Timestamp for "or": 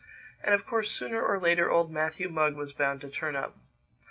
1.23-1.37